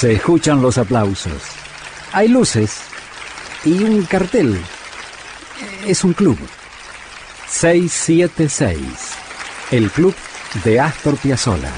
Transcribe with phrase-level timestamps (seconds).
[0.00, 1.42] Se escuchan los aplausos.
[2.14, 2.80] Hay luces
[3.66, 4.58] y un cartel.
[5.86, 6.38] Es un club.
[7.46, 8.80] 676.
[9.70, 10.14] El club
[10.64, 11.70] de Astor Piazzolla.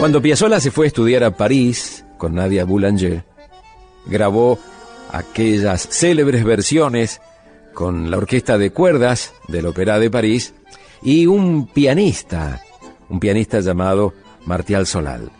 [0.00, 3.22] Cuando Piazzolla se fue a estudiar a París con Nadia Boulanger,
[4.04, 4.58] grabó
[5.12, 7.20] aquellas célebres versiones
[7.72, 10.54] con la orquesta de cuerdas del Opera de París
[11.02, 12.62] y un pianista,
[13.08, 14.14] un pianista llamado
[14.46, 15.30] Martial Solal,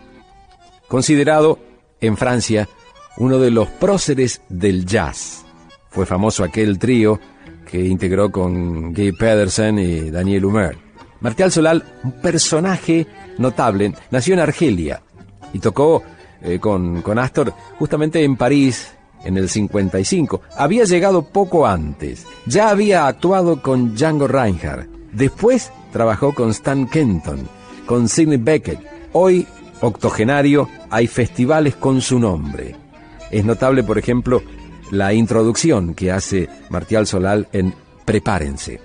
[0.89, 1.59] considerado
[2.01, 2.69] en Francia
[3.17, 5.45] uno de los próceres del jazz.
[5.91, 7.19] Fue famoso aquel trío
[7.71, 10.79] que integró con Guy Pedersen y Daniel Humer.
[11.21, 13.07] Martial Solal, un personaje
[13.39, 15.03] notable, nació en Argelia
[15.53, 16.03] y tocó
[16.43, 18.93] eh, con, con Astor justamente en París
[19.25, 20.43] en el 55.
[20.57, 22.25] Había llegado poco antes.
[22.47, 24.89] Ya había actuado con Django Reinhardt.
[25.13, 27.49] Después trabajó con Stan Kenton,
[27.89, 28.79] con Sidney Beckett.
[29.13, 29.47] Hoy,
[29.81, 32.77] octogenario, hay festivales con su nombre.
[33.31, 34.43] Es notable, por ejemplo,
[34.91, 38.81] la introducción que hace Martial Solal en Prepárense.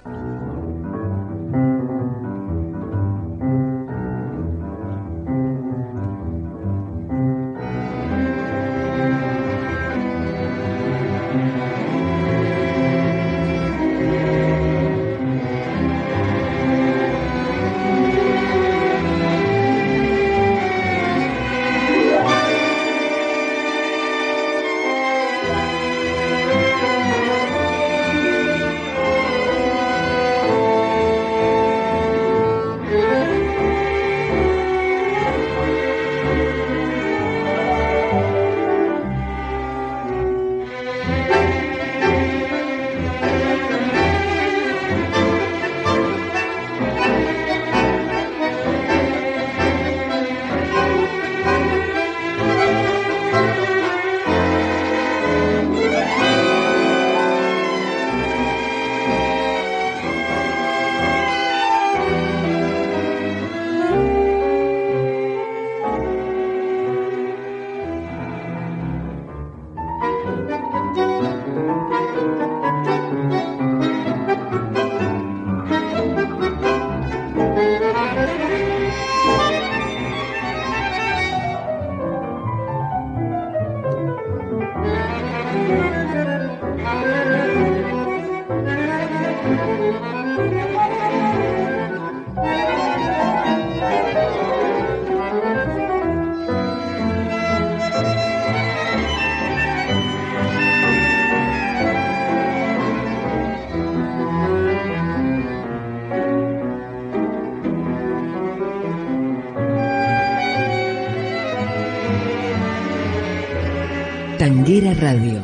[114.44, 115.40] Tanguera Radio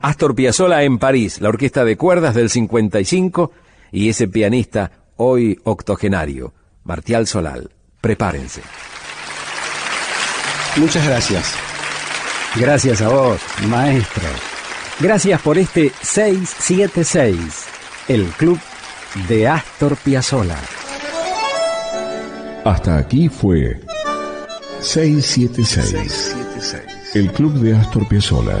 [0.00, 3.50] Astor Piazzolla en París, la orquesta de cuerdas del 55
[3.90, 6.54] y ese pianista hoy octogenario,
[6.84, 7.70] Martial Solal.
[8.00, 8.62] Prepárense.
[10.76, 11.54] Muchas gracias.
[12.54, 14.28] Gracias a vos, maestro.
[15.00, 17.66] Gracias por este 676,
[18.08, 18.58] el club
[19.28, 20.58] de Astor Piazzolla.
[22.64, 23.80] Hasta aquí fue
[24.80, 26.36] 676,
[27.14, 28.60] el club de Astor Piazzolla